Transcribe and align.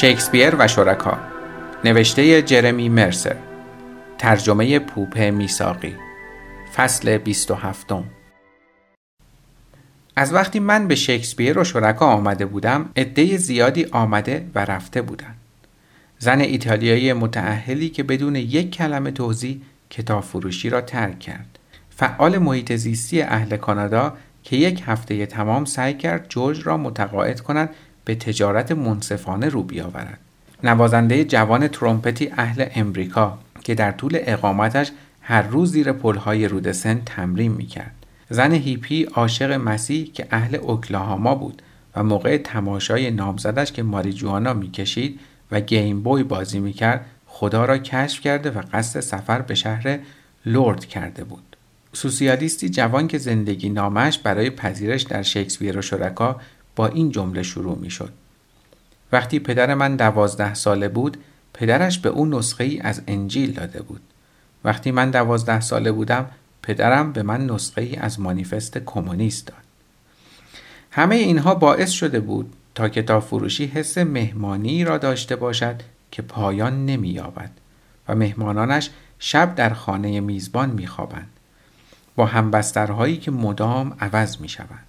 شکسپیر 0.00 0.56
و 0.58 0.68
شرکا. 0.68 1.18
نوشته 1.84 2.42
جرمی 2.42 2.88
مرسر. 2.88 3.36
ترجمه 4.18 4.78
پوپه 4.78 5.30
میساقی 5.30 5.94
فصل 6.76 7.18
27 7.18 7.86
از 10.16 10.34
وقتی 10.34 10.60
من 10.60 10.88
به 10.88 10.94
شکسپیر 10.94 11.58
و 11.58 11.64
شرکا 11.64 12.06
آمده 12.06 12.46
بودم 12.46 12.90
عده 12.96 13.36
زیادی 13.36 13.84
آمده 13.84 14.46
و 14.54 14.64
رفته 14.64 15.02
بودند. 15.02 15.36
زن 16.18 16.40
ایتالیایی 16.40 17.12
متعهلی 17.12 17.88
که 17.88 18.02
بدون 18.02 18.36
یک 18.36 18.70
کلمه 18.70 19.10
توضیح 19.10 19.60
کتاب 19.90 20.22
فروشی 20.22 20.70
را 20.70 20.80
ترک 20.80 21.18
کرد. 21.18 21.58
فعال 21.90 22.38
محیط 22.38 22.72
زیستی 22.72 23.22
اهل 23.22 23.56
کانادا 23.56 24.16
که 24.42 24.56
یک 24.56 24.82
هفته 24.86 25.26
تمام 25.26 25.64
سعی 25.64 25.94
کرد 25.94 26.28
جورج 26.28 26.66
را 26.66 26.76
متقاعد 26.76 27.40
کند 27.40 27.70
به 28.04 28.14
تجارت 28.14 28.72
منصفانه 28.72 29.48
رو 29.48 29.62
بیاورد. 29.62 30.18
نوازنده 30.64 31.24
جوان 31.24 31.68
ترومپتی 31.68 32.32
اهل 32.36 32.66
امریکا 32.74 33.38
که 33.64 33.74
در 33.74 33.92
طول 33.92 34.18
اقامتش 34.20 34.90
هر 35.20 35.42
روز 35.42 35.72
زیر 35.72 35.92
پلهای 35.92 36.48
رودسن 36.48 37.02
تمرین 37.06 37.52
می‌کرد. 37.52 37.94
زن 38.30 38.52
هیپی 38.52 39.02
عاشق 39.04 39.52
مسیح 39.52 40.12
که 40.12 40.26
اهل 40.30 40.54
اوکلاهاما 40.54 41.34
بود 41.34 41.62
و 41.96 42.02
موقع 42.02 42.36
تماشای 42.36 43.10
نامزدش 43.10 43.72
که 43.72 43.82
ماریجوانا 43.82 44.54
می‌کشید 44.54 45.20
و 45.50 45.60
گیم 45.60 46.02
بوی 46.02 46.22
بازی 46.22 46.60
می‌کرد 46.60 47.06
خدا 47.26 47.64
را 47.64 47.78
کشف 47.78 48.20
کرده 48.20 48.50
و 48.50 48.62
قصد 48.72 49.00
سفر 49.00 49.42
به 49.42 49.54
شهر 49.54 49.98
لورد 50.46 50.84
کرده 50.84 51.24
بود. 51.24 51.56
سوسیالیستی 51.92 52.68
جوان 52.68 53.08
که 53.08 53.18
زندگی 53.18 53.68
نامش 53.68 54.18
برای 54.18 54.50
پذیرش 54.50 55.02
در 55.02 55.22
شکسپیر 55.22 55.78
و 55.78 55.82
شرکا 55.82 56.40
با 56.76 56.86
این 56.86 57.10
جمله 57.10 57.42
شروع 57.42 57.78
می 57.78 57.90
شد. 57.90 58.12
وقتی 59.12 59.38
پدر 59.38 59.74
من 59.74 59.96
دوازده 59.96 60.54
ساله 60.54 60.88
بود 60.88 61.16
پدرش 61.54 61.98
به 61.98 62.08
او 62.08 62.26
نسخه 62.26 62.64
ای 62.64 62.80
از 62.80 63.02
انجیل 63.06 63.52
داده 63.52 63.82
بود. 63.82 64.00
وقتی 64.64 64.90
من 64.90 65.10
دوازده 65.10 65.60
ساله 65.60 65.92
بودم 65.92 66.30
پدرم 66.62 67.12
به 67.12 67.22
من 67.22 67.46
نسخه 67.46 67.80
ای 67.82 67.96
از 67.96 68.20
مانیفست 68.20 68.78
کمونیست 68.78 69.46
داد. 69.46 69.56
همه 70.90 71.14
اینها 71.14 71.54
باعث 71.54 71.90
شده 71.90 72.20
بود 72.20 72.52
تا 72.74 72.88
کتاب 72.88 73.22
فروشی 73.22 73.66
حس 73.66 73.98
مهمانی 73.98 74.84
را 74.84 74.98
داشته 74.98 75.36
باشد 75.36 75.82
که 76.10 76.22
پایان 76.22 76.86
نمی 76.86 77.08
یابد 77.08 77.50
و 78.08 78.14
مهمانانش 78.14 78.90
شب 79.18 79.54
در 79.54 79.74
خانه 79.74 80.20
میزبان 80.20 80.70
می 80.70 80.86
خوابند 80.86 81.30
با 82.16 82.26
همبسترهایی 82.26 83.16
که 83.16 83.30
مدام 83.30 83.96
عوض 84.00 84.40
می 84.40 84.48
شوند. 84.48 84.86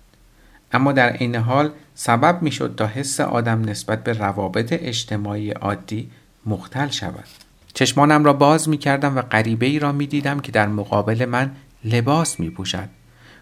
اما 0.71 0.91
در 0.91 1.09
عین 1.09 1.35
حال 1.35 1.71
سبب 1.95 2.41
می 2.41 2.52
شد 2.52 2.73
تا 2.77 2.88
حس 2.88 3.19
آدم 3.19 3.61
نسبت 3.61 4.03
به 4.03 4.13
روابط 4.13 4.73
اجتماعی 4.73 5.52
عادی 5.52 6.11
مختل 6.45 6.88
شود. 6.88 7.25
چشمانم 7.73 8.23
را 8.23 8.33
باز 8.33 8.69
می 8.69 8.77
کردم 8.77 9.17
و 9.17 9.22
غریبه 9.22 9.66
ای 9.66 9.80
را 9.80 9.91
می 9.91 10.07
دیدم 10.07 10.39
که 10.39 10.52
در 10.52 10.67
مقابل 10.67 11.25
من 11.25 11.52
لباس 11.83 12.39
می 12.39 12.49
پوشد 12.49 12.89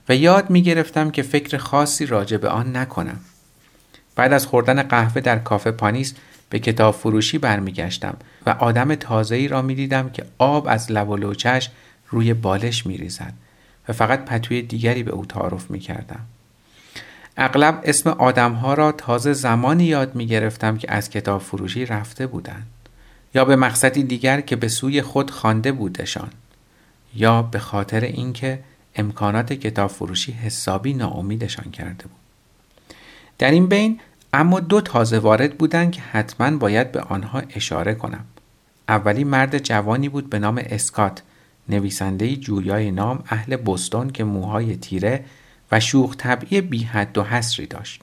و 0.10 0.16
یاد 0.16 0.50
می 0.50 0.62
گرفتم 0.62 1.12
که 1.12 1.22
فکر 1.22 1.58
خاصی 1.58 2.06
راجع 2.06 2.38
به 2.38 2.50
آن 2.50 2.78
نکنم. 2.78 3.20
بعد 4.16 4.34
از 4.34 4.48
خوردن 4.48 4.84
قهوه 4.84 5.22
در 5.22 5.40
کافه 5.40 5.72
پانیس 5.72 6.14
به 6.50 6.60
کتاب 6.60 6.96
فروشی 6.96 7.38
برمیگشتم 7.38 8.18
و 8.46 8.50
آدم 8.50 8.96
تازه‌ای 8.96 9.48
را 9.48 9.62
می 9.62 9.76
دیدم 9.76 10.10
که 10.10 10.26
آب 10.38 10.68
از 10.68 10.92
لب 10.92 11.10
و 11.10 11.18
لوچش 11.18 11.70
روی 12.10 12.34
بالش 12.34 12.86
می 12.86 12.98
ریزد 12.98 13.34
و 13.90 13.94
فقط 13.94 14.26
پتوی 14.26 14.62
دیگری 14.62 15.04
به 15.04 15.12
او 15.12 15.26
تعارف 15.26 15.72
می 15.72 15.80
کردم. 15.80 16.20
اغلب 17.38 17.81
اسم 17.84 18.09
آدمها 18.09 18.73
را 18.73 18.92
تازه 18.92 19.34
زمانی 19.34 19.84
یاد 19.84 20.16
می 20.16 20.28
گرفتم 20.28 20.78
که 20.78 20.94
از 20.94 21.09
کتاب 21.09 21.42
فروشی 21.42 21.86
رفته 21.86 22.28
بودند. 22.28 22.67
یا 23.36 23.45
به 23.45 23.56
مقصدی 23.56 24.03
دیگر 24.03 24.42
که 24.42 24.56
به 24.56 24.67
سوی 24.67 25.02
خود 25.02 25.31
خوانده 25.31 25.72
بودشان. 25.72 26.30
یا 27.16 27.41
به 27.41 27.59
خاطر 27.59 28.02
اینکه 28.02 28.59
امکانات 28.96 29.53
کتاب 29.53 29.90
فروشی 29.90 30.31
حسابی 30.31 30.94
ناامیدشان 30.94 31.72
کرده 31.72 32.03
بود. 32.03 32.24
در 33.38 33.52
این 33.52 33.68
بین 33.68 34.00
اما 34.34 34.59
دو 34.59 34.81
تازه 34.81 35.19
وارد 35.19 35.58
بودند 35.58 35.91
که 35.91 36.02
حتما 36.02 36.58
باید 36.58 36.91
به 36.91 37.02
آنها 37.02 37.41
اشاره 37.56 37.94
کنم. 37.96 38.25
اولی 38.90 39.24
مرد 39.24 39.58
جوانی 39.58 40.09
بود 40.09 40.29
به 40.29 40.40
نام 40.40 40.62
اسکات 40.66 41.22
نویسنده 41.69 42.35
جویای 42.35 42.91
نام 42.91 43.24
اهل 43.29 43.56
بستون 43.56 44.09
که 44.09 44.24
موهای 44.24 44.75
تیره 44.75 45.25
و 45.73 45.79
شوخ 45.79 46.16
طبعی 46.17 46.61
بی 46.61 46.84
حد 46.84 47.17
و 47.17 47.23
حسری 47.23 47.66
داشت. 47.66 48.01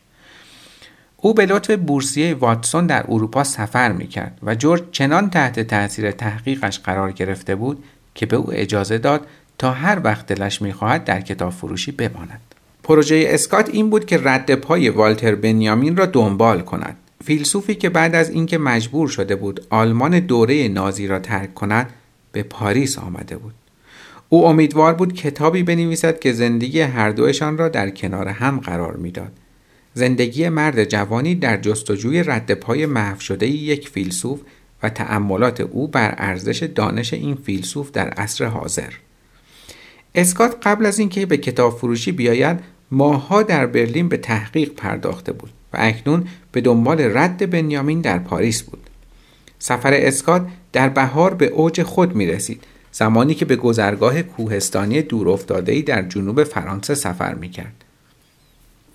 او 1.17 1.35
به 1.35 1.47
لطف 1.47 1.71
بورسیه 1.71 2.35
واتسون 2.35 2.87
در 2.87 3.05
اروپا 3.09 3.45
سفر 3.45 3.93
می 3.93 4.07
کرد 4.07 4.39
و 4.43 4.55
جورج 4.55 4.83
چنان 4.93 5.31
تحت 5.31 5.61
تاثیر 5.61 6.11
تحقیقش 6.11 6.79
قرار 6.79 7.13
گرفته 7.13 7.55
بود 7.55 7.85
که 8.15 8.27
به 8.27 8.37
او 8.37 8.47
اجازه 8.53 8.99
داد 8.99 9.27
تا 9.59 9.73
هر 9.73 10.01
وقت 10.05 10.27
دلش 10.27 10.63
می‌خواهد 10.63 11.05
در 11.05 11.21
کتاب 11.21 11.53
فروشی 11.53 11.93
بماند. 11.93 12.41
پروژه 12.83 13.25
اسکات 13.29 13.69
این 13.69 13.91
بود 13.91 14.05
که 14.07 14.21
رد 14.25 14.55
پای 14.55 14.89
والتر 14.89 15.35
بنیامین 15.35 15.97
را 15.97 16.07
دنبال 16.07 16.61
کند. 16.61 16.97
فیلسوفی 17.25 17.75
که 17.75 17.89
بعد 17.89 18.15
از 18.15 18.31
اینکه 18.31 18.59
مجبور 18.59 19.09
شده 19.09 19.37
بود 19.37 19.67
آلمان 19.71 20.21
دوره 20.21 20.69
نازی 20.69 21.07
را 21.07 21.19
ترک 21.19 21.55
کند 21.55 21.91
به 22.33 22.43
پاریس 22.43 22.99
آمده 22.99 23.37
بود. 23.37 23.55
او 24.33 24.47
امیدوار 24.47 24.95
بود 24.95 25.15
کتابی 25.15 25.63
بنویسد 25.63 26.19
که 26.19 26.33
زندگی 26.33 26.81
هر 26.81 27.11
دوشان 27.11 27.59
را 27.59 27.69
در 27.69 27.91
کنار 27.91 28.29
هم 28.29 28.61
قرار 28.61 28.97
می‌داد. 28.97 29.33
زندگی 29.95 30.49
مرد 30.49 30.85
جوانی 30.85 31.35
در 31.35 31.57
جستجوی 31.57 32.23
رد 32.23 32.55
پای 32.55 32.87
محو 32.87 33.21
شده 33.21 33.47
یک 33.47 33.89
فیلسوف 33.89 34.41
و 34.83 34.89
تأملات 34.89 35.61
او 35.61 35.89
بر 35.89 36.15
ارزش 36.19 36.63
دانش 36.63 37.15
این 37.15 37.35
فیلسوف 37.35 37.91
در 37.91 38.09
عصر 38.09 38.45
حاضر. 38.45 38.93
اسکات 40.15 40.57
قبل 40.67 40.87
از 40.87 40.99
اینکه 40.99 41.27
به 41.27 41.37
کتاب 41.37 41.79
فروشی 41.79 42.13
بیاید 42.13 42.61
ماهها 42.91 43.43
در 43.43 43.67
برلین 43.67 44.09
به 44.09 44.17
تحقیق 44.17 44.73
پرداخته 44.73 45.33
بود 45.33 45.51
و 45.73 45.77
اکنون 45.81 46.27
به 46.53 46.61
دنبال 46.61 47.01
رد 47.01 47.51
بنیامین 47.51 48.01
در 48.01 48.19
پاریس 48.19 48.63
بود. 48.63 48.91
سفر 49.59 49.93
اسکات 49.95 50.47
در 50.73 50.89
بهار 50.89 51.35
به 51.35 51.47
اوج 51.47 51.83
خود 51.83 52.15
می 52.15 52.27
رسید 52.27 52.65
زمانی 52.93 53.35
که 53.35 53.45
به 53.45 53.57
گذرگاه 53.57 54.23
کوهستانی 54.23 55.03
دورافتاده‌ای 55.03 55.83
در 55.83 56.03
جنوب 56.03 56.45
فرانسه 56.45 56.95
سفر 56.95 57.35
می‌کرد. 57.35 57.85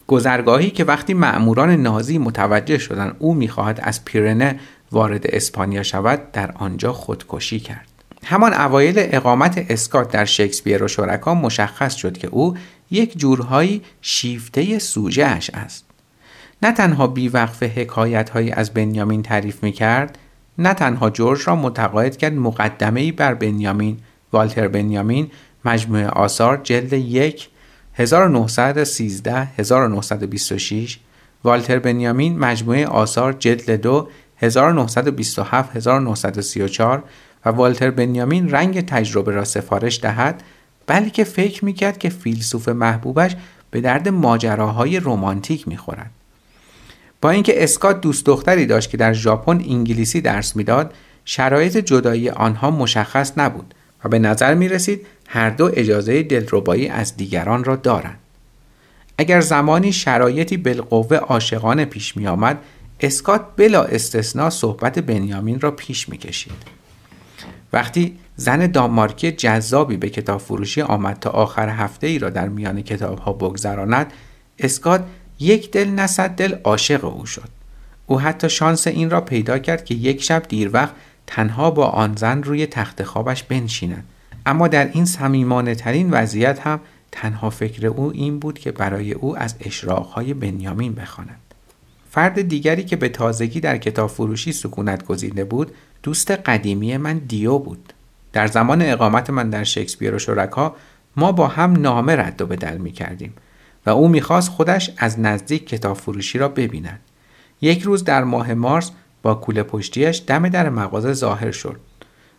گذرگاهی 0.07 0.69
که 0.69 0.83
وقتی 0.83 1.13
مأموران 1.13 1.69
نازی 1.69 2.17
متوجه 2.17 2.77
شدند 2.77 3.15
او 3.19 3.33
می‌خواهد 3.33 3.79
از 3.83 4.05
پیرنه 4.05 4.59
وارد 4.91 5.27
اسپانیا 5.27 5.83
شود 5.83 6.31
در 6.31 6.51
آنجا 6.51 6.93
خودکشی 6.93 7.59
کرد. 7.59 7.87
همان 8.25 8.53
اوایل 8.53 8.95
اقامت 8.97 9.65
اسکات 9.69 10.11
در 10.11 10.25
شکسپیر 10.25 10.83
و 10.83 10.87
شرکا 10.87 11.35
مشخص 11.35 11.95
شد 11.95 12.17
که 12.17 12.27
او 12.27 12.57
یک 12.91 13.17
جورهایی 13.17 13.81
شیفته 14.01 14.79
سوژه 14.79 15.25
اش 15.25 15.49
است. 15.53 15.85
نه 16.63 16.71
تنها 16.71 17.07
بیوقف 17.07 17.63
حکایت 17.63 18.29
هایی 18.29 18.51
از 18.51 18.73
بنیامین 18.73 19.23
تعریف 19.23 19.63
می 19.63 19.71
کرد 19.71 20.17
نه 20.57 20.73
تنها 20.73 21.09
جورج 21.09 21.41
را 21.45 21.55
متقاعد 21.55 22.17
کرد 22.17 22.33
مقدمه 22.33 23.01
ای 23.01 23.11
بر 23.11 23.33
بنیامین. 23.33 23.97
والتر 24.33 24.67
بنیامین 24.67 25.31
مجموعه 25.65 26.07
آثار 26.07 26.57
جلد 26.63 26.93
یک 26.93 27.49
1913 27.93 29.47
1926 29.57 30.99
والتر 31.43 31.79
بنیامین 31.79 32.39
مجموعه 32.39 32.87
آثار 32.87 33.33
جلد 33.33 33.71
دو 33.71 34.09
1927 34.37 35.75
1934 35.75 37.03
و 37.45 37.49
والتر 37.49 37.91
بنیامین 37.91 38.49
رنگ 38.49 38.85
تجربه 38.85 39.31
را 39.31 39.43
سفارش 39.43 39.99
دهد 40.01 40.43
بلکه 40.87 41.23
فکر 41.23 41.65
می‌کرد 41.65 41.97
که 41.97 42.09
فیلسوف 42.09 42.69
محبوبش 42.69 43.35
به 43.71 43.81
درد 43.81 44.09
ماجراهای 44.09 44.99
رمانتیک 44.99 45.67
می‌خورد. 45.67 46.11
با 47.25 47.31
اینکه 47.31 47.63
اسکات 47.63 48.01
دوست 48.01 48.25
دختری 48.25 48.65
داشت 48.65 48.89
که 48.89 48.97
در 48.97 49.13
ژاپن 49.13 49.51
انگلیسی 49.51 50.21
درس 50.21 50.55
می‌داد 50.55 50.93
شرایط 51.25 51.77
جدایی 51.77 52.29
آنها 52.29 52.71
مشخص 52.71 53.31
نبود 53.37 53.73
و 54.03 54.09
به 54.09 54.19
نظر 54.19 54.53
می 54.53 54.69
رسید 54.69 55.05
هر 55.27 55.49
دو 55.49 55.71
اجازه 55.73 56.23
دلربایی 56.23 56.87
از 56.87 57.17
دیگران 57.17 57.63
را 57.63 57.75
دارند 57.75 58.19
اگر 59.17 59.41
زمانی 59.41 59.93
شرایطی 59.93 60.57
بالقوه 60.57 61.17
عاشقانه 61.17 61.85
پیش 61.85 62.17
می 62.17 62.27
آمد 62.27 62.57
اسکات 62.99 63.41
بلا 63.55 63.83
استثنا 63.83 64.49
صحبت 64.49 64.99
بنیامین 64.99 65.59
را 65.59 65.71
پیش 65.71 66.09
می 66.09 66.17
کشید. 66.17 66.63
وقتی 67.73 68.17
زن 68.35 68.67
دانمارکی 68.67 69.31
جذابی 69.31 69.97
به 69.97 70.09
کتاب 70.09 70.39
فروشی 70.39 70.81
آمد 70.81 71.17
تا 71.19 71.29
آخر 71.29 71.69
هفته 71.69 72.07
ای 72.07 72.19
را 72.19 72.29
در 72.29 72.49
میان 72.49 72.81
کتاب 72.81 73.19
ها 73.19 73.33
بگذراند 73.33 74.13
اسکات 74.59 75.03
یک 75.39 75.71
دل 75.71 75.89
نصد 75.89 76.29
دل 76.29 76.55
عاشق 76.63 77.05
او 77.05 77.25
شد. 77.25 77.49
او 78.07 78.19
حتی 78.19 78.49
شانس 78.49 78.87
این 78.87 79.09
را 79.09 79.21
پیدا 79.21 79.59
کرد 79.59 79.85
که 79.85 79.95
یک 79.95 80.23
شب 80.23 80.43
دیر 80.47 80.69
وقت 80.73 80.93
تنها 81.27 81.71
با 81.71 81.85
آن 81.85 82.15
زن 82.15 82.43
روی 82.43 82.67
تخت 82.67 83.03
خوابش 83.03 83.43
بنشیند. 83.43 84.03
اما 84.45 84.67
در 84.67 84.89
این 84.91 85.05
صمیمانه 85.05 85.75
ترین 85.75 86.11
وضعیت 86.11 86.67
هم 86.67 86.79
تنها 87.11 87.49
فکر 87.49 87.87
او 87.87 88.11
این 88.11 88.39
بود 88.39 88.59
که 88.59 88.71
برای 88.71 89.13
او 89.13 89.37
از 89.37 89.55
اشراقهای 89.59 90.33
بنیامین 90.33 90.93
بخواند. 90.93 91.39
فرد 92.11 92.41
دیگری 92.41 92.83
که 92.83 92.95
به 92.95 93.09
تازگی 93.09 93.59
در 93.59 93.77
کتاب 93.77 94.09
فروشی 94.09 94.51
سکونت 94.51 95.05
گزیده 95.05 95.43
بود 95.43 95.71
دوست 96.03 96.31
قدیمی 96.31 96.97
من 96.97 97.17
دیو 97.17 97.57
بود. 97.57 97.93
در 98.33 98.47
زمان 98.47 98.81
اقامت 98.81 99.29
من 99.29 99.49
در 99.49 99.63
شکسپیر 99.63 100.15
و 100.15 100.19
شرکا 100.19 100.75
ما 101.15 101.31
با 101.31 101.47
هم 101.47 101.71
نامه 101.71 102.15
رد 102.15 102.41
و 102.41 102.45
بدل 102.45 102.77
می 102.77 102.91
کردیم 102.91 103.33
و 103.85 103.89
او 103.89 104.07
می‌خواست 104.07 104.49
خودش 104.49 104.91
از 104.97 105.19
نزدیک 105.19 105.67
کتاب 105.67 105.97
فروشی 105.97 106.37
را 106.37 106.47
ببیند. 106.47 106.99
یک 107.61 107.81
روز 107.81 108.03
در 108.03 108.23
ماه 108.23 108.53
مارس 108.53 108.91
با 109.21 109.35
کوله 109.35 109.63
پشتیش 109.63 110.21
دم 110.27 110.49
در 110.49 110.69
مغازه 110.69 111.13
ظاهر 111.13 111.51
شد 111.51 111.79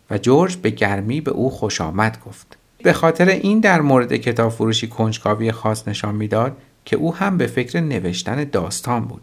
و 0.09 0.17
جورج 0.17 0.55
به 0.55 0.69
گرمی 0.69 1.21
به 1.21 1.31
او 1.31 1.49
خوش 1.49 1.81
آمد 1.81 2.17
گفت. 2.25 2.57
به 2.83 2.93
خاطر 2.93 3.29
این 3.29 3.59
در 3.59 3.81
مورد 3.81 4.15
کتاب 4.15 4.51
فروشی 4.51 4.87
کنجکاوی 4.87 5.51
خاص 5.51 5.87
نشان 5.87 6.15
می‌داد 6.15 6.57
که 6.85 6.95
او 6.95 7.15
هم 7.15 7.37
به 7.37 7.47
فکر 7.47 7.79
نوشتن 7.79 8.43
داستان 8.43 9.05
بود. 9.05 9.21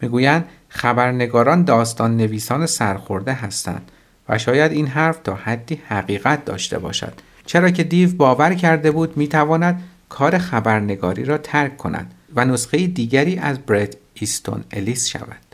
می‌گویند 0.00 0.44
خبرنگاران 0.68 1.64
داستان 1.64 2.16
نویسان 2.16 2.66
سرخورده 2.66 3.32
هستند 3.32 3.90
و 4.28 4.38
شاید 4.38 4.72
این 4.72 4.86
حرف 4.86 5.18
تا 5.18 5.34
حدی 5.34 5.80
حقیقت 5.88 6.44
داشته 6.44 6.78
باشد 6.78 7.12
چرا 7.46 7.70
که 7.70 7.84
دیو 7.84 8.16
باور 8.16 8.54
کرده 8.54 8.90
بود 8.90 9.16
می‌تواند 9.16 9.82
کار 10.08 10.38
خبرنگاری 10.38 11.24
را 11.24 11.38
ترک 11.38 11.76
کند 11.76 12.14
و 12.34 12.44
نسخه 12.44 12.86
دیگری 12.86 13.38
از 13.38 13.58
برد 13.58 13.96
ایستون 14.14 14.64
الیس 14.70 15.06
شود. 15.06 15.46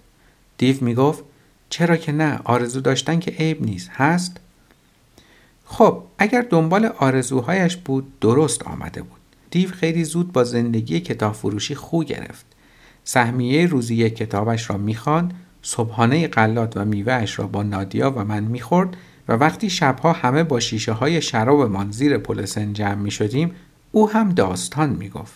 دیو 0.58 0.76
می‌گفت 0.80 1.24
چرا 1.70 1.96
که 1.96 2.12
نه 2.12 2.40
آرزو 2.44 2.80
داشتن 2.80 3.18
که 3.18 3.30
عیب 3.30 3.62
نیست. 3.62 3.90
هست؟ 3.92 4.36
خب 5.64 6.02
اگر 6.18 6.46
دنبال 6.50 6.86
آرزوهایش 6.86 7.76
بود 7.76 8.20
درست 8.20 8.62
آمده 8.62 9.02
بود. 9.02 9.20
دیو 9.50 9.70
خیلی 9.70 10.04
زود 10.04 10.32
با 10.32 10.44
زندگی 10.44 11.00
کتاب 11.00 11.32
فروشی 11.32 11.74
خو 11.74 12.04
گرفت. 12.04 12.46
سهمیه 13.04 13.66
روزی 13.66 14.10
کتابش 14.10 14.70
را 14.70 14.76
می‌خواند 14.76 15.34
صبحانه 15.62 16.28
غلات 16.28 16.76
و 16.76 16.84
میوهش 16.84 17.38
را 17.38 17.46
با 17.46 17.62
نادیا 17.62 18.10
و 18.10 18.24
من 18.24 18.44
می‌خورد 18.44 18.96
و 19.28 19.32
وقتی 19.32 19.70
شبها 19.70 20.12
همه 20.12 20.44
با 20.44 20.60
شیشه 20.60 20.92
های 20.92 21.22
شرابمان 21.22 21.90
زیر 21.90 22.18
پل 22.18 22.44
سن 22.44 22.72
جمع 22.72 22.94
می 22.94 23.10
شدیم 23.10 23.54
او 23.92 24.10
هم 24.10 24.32
داستان 24.32 24.90
می 24.90 25.08
گفت. 25.08 25.32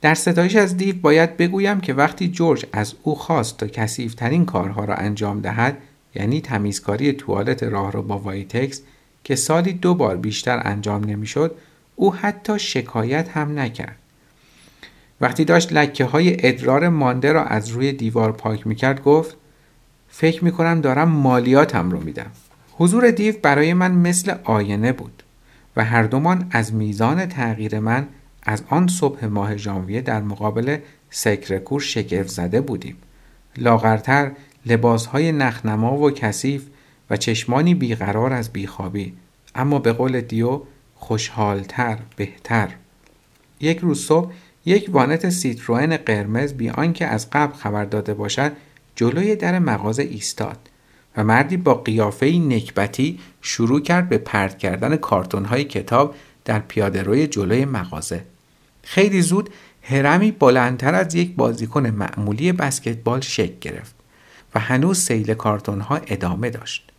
در 0.00 0.14
ستایش 0.14 0.56
از 0.56 0.76
دیو 0.76 0.96
باید 1.00 1.36
بگویم 1.36 1.80
که 1.80 1.94
وقتی 1.94 2.28
جورج 2.28 2.66
از 2.72 2.94
او 3.02 3.14
خواست 3.14 3.56
تا 3.56 3.66
کثیف‌ترین 3.66 4.44
کارها 4.44 4.84
را 4.84 4.94
انجام 4.94 5.40
دهد 5.40 5.78
یعنی 6.14 6.40
تمیزکاری 6.40 7.12
توالت 7.12 7.62
راهرو 7.62 7.92
را 7.92 8.02
با 8.02 8.18
وایتکس 8.18 8.80
که 9.24 9.36
سالی 9.36 9.72
دو 9.72 9.94
بار 9.94 10.16
بیشتر 10.16 10.62
انجام 10.64 11.04
نمی‌شد 11.04 11.54
او 11.96 12.14
حتی 12.14 12.58
شکایت 12.58 13.28
هم 13.28 13.58
نکرد. 13.58 13.96
وقتی 15.20 15.44
داشت 15.44 15.72
لکه 15.72 16.04
های 16.04 16.48
ادرار 16.48 16.88
مانده 16.88 17.32
را 17.32 17.44
از 17.44 17.68
روی 17.68 17.92
دیوار 17.92 18.32
پاک 18.32 18.66
می‌کرد 18.66 19.02
گفت 19.02 19.36
فکر 20.08 20.44
می‌کنم 20.44 20.80
دارم 20.80 21.08
مالیاتم 21.08 21.90
رو 21.90 22.00
میدم. 22.00 22.30
حضور 22.72 23.10
دیو 23.10 23.34
برای 23.42 23.74
من 23.74 23.92
مثل 23.92 24.34
آینه 24.44 24.92
بود. 24.92 25.22
و 25.78 25.84
هر 25.84 26.02
دومان 26.02 26.46
از 26.50 26.74
میزان 26.74 27.26
تغییر 27.26 27.78
من 27.78 28.08
از 28.42 28.62
آن 28.68 28.86
صبح 28.86 29.24
ماه 29.24 29.56
ژانویه 29.56 30.00
در 30.00 30.22
مقابل 30.22 30.78
سکرکور 31.10 31.80
شگفت 31.80 32.28
زده 32.28 32.60
بودیم. 32.60 32.96
لاغرتر 33.56 34.32
لباسهای 34.66 35.32
نخنما 35.32 35.98
و 35.98 36.10
کثیف 36.10 36.66
و 37.10 37.16
چشمانی 37.16 37.74
بیقرار 37.74 38.32
از 38.32 38.50
بیخوابی. 38.52 39.14
اما 39.54 39.78
به 39.78 39.92
قول 39.92 40.20
دیو 40.20 40.60
خوشحالتر 40.94 41.98
بهتر. 42.16 42.68
یک 43.60 43.78
روز 43.78 44.06
صبح 44.06 44.32
یک 44.64 44.88
وانت 44.92 45.30
سیتروئن 45.30 45.96
قرمز 45.96 46.52
بی 46.52 46.70
آنکه 46.70 47.06
از 47.06 47.30
قبل 47.30 47.54
خبر 47.54 47.84
داده 47.84 48.14
باشد 48.14 48.52
جلوی 48.96 49.36
در 49.36 49.58
مغازه 49.58 50.02
ایستاد. 50.02 50.67
و 51.18 51.24
مردی 51.24 51.56
با 51.56 51.74
قیافه 51.74 52.26
نکبتی 52.26 53.18
شروع 53.42 53.80
کرد 53.80 54.08
به 54.08 54.18
پرت 54.18 54.58
کردن 54.58 54.96
کارتون 54.96 55.44
های 55.44 55.64
کتاب 55.64 56.14
در 56.44 56.58
پیاده 56.58 57.02
روی 57.02 57.26
جلوی 57.26 57.64
مغازه. 57.64 58.24
خیلی 58.82 59.22
زود 59.22 59.50
هرمی 59.82 60.30
بلندتر 60.32 60.94
از 60.94 61.14
یک 61.14 61.34
بازیکن 61.36 61.86
معمولی 61.86 62.52
بسکتبال 62.52 63.20
شکل 63.20 63.54
گرفت 63.60 63.94
و 64.54 64.60
هنوز 64.60 64.98
سیل 64.98 65.34
کارتون 65.34 65.80
ها 65.80 65.96
ادامه 66.06 66.50
داشت. 66.50 66.92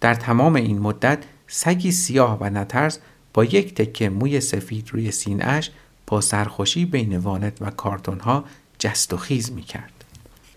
در 0.00 0.14
تمام 0.14 0.54
این 0.54 0.78
مدت 0.78 1.18
سگی 1.46 1.92
سیاه 1.92 2.38
و 2.40 2.50
نترس 2.50 2.98
با 3.34 3.44
یک 3.44 3.74
تکه 3.74 4.08
موی 4.08 4.40
سفید 4.40 4.90
روی 4.92 5.10
سینهش 5.10 5.70
با 6.06 6.20
سرخوشی 6.20 6.84
بین 6.84 7.16
وانت 7.16 7.56
و 7.60 7.70
کارتون 7.70 8.20
ها 8.20 8.44
جست 8.78 9.12
و 9.12 9.16
خیز 9.16 9.52
می 9.52 9.62
کرد. 9.62 9.92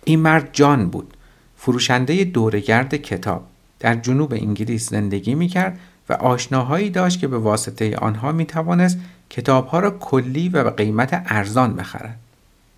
این 0.05 0.19
مرد 0.19 0.49
جان 0.53 0.89
بود 0.89 1.13
فروشنده 1.61 2.23
دورگرد 2.23 2.95
کتاب 2.95 3.43
در 3.79 3.95
جنوب 3.95 4.33
انگلیس 4.33 4.89
زندگی 4.89 5.35
می 5.35 5.47
کرد 5.47 5.79
و 6.09 6.13
آشناهایی 6.13 6.89
داشت 6.89 7.19
که 7.19 7.27
به 7.27 7.37
واسطه 7.37 7.95
آنها 7.95 8.31
می 8.31 8.45
توانست 8.45 8.97
کتابها 9.29 9.79
را 9.79 9.91
کلی 9.91 10.49
و 10.49 10.63
به 10.63 10.69
قیمت 10.69 11.23
ارزان 11.25 11.75
بخرد. 11.75 12.19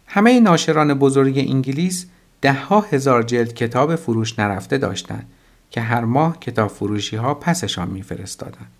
همه 0.07 0.39
ناشران 0.39 0.93
بزرگ 0.93 1.37
انگلیس 1.37 2.05
دهها 2.41 2.81
هزار 2.81 3.23
جلد 3.23 3.53
کتاب 3.53 3.95
فروش 3.95 4.39
نرفته 4.39 4.77
داشتند 4.77 5.27
که 5.71 5.81
هر 5.81 6.05
ماه 6.05 6.39
کتاب 6.39 6.69
فروشی 6.69 7.15
ها 7.15 7.33
پسشان 7.33 7.89
میفرستادند. 7.89 8.71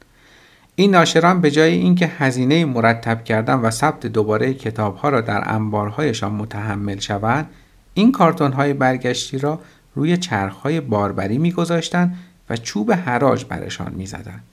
این 0.76 0.92
ناشران 0.92 1.42
به 1.42 1.52
جای 1.52 1.74
اینکه 1.74 2.08
هزینه 2.08 2.66
مرتب 2.66 3.24
کردن 3.24 3.56
و 3.56 3.70
ثبت 3.70 4.06
دوباره 4.06 4.54
کتاب 4.54 4.96
ها 4.96 5.10
را 5.10 5.22
در 5.22 5.54
انبارهایشان 5.54 6.32
متحمل 6.32 7.00
شوند 7.00 7.50
این 7.94 8.12
کارتون 8.12 8.54
های 8.54 8.74
برگشتی 8.74 9.38
را 9.38 9.60
روی 9.96 10.18
چرخهای 10.18 10.82
باربری 10.82 11.38
میگذاشتند 11.38 12.18
و 12.50 12.58
چوب 12.58 12.92
حراج 12.92 13.46
برشان 13.46 13.94
می‌زدند 13.96 14.44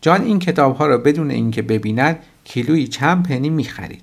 جان 0.00 0.22
این 0.22 0.38
کتاب 0.38 0.76
ها 0.76 0.86
را 0.86 0.98
بدون 0.98 1.30
اینکه 1.30 1.62
ببیند 1.62 2.18
کیلویی 2.44 2.88
چند 2.88 3.28
پنی 3.28 3.50
می‌خرید. 3.50 4.02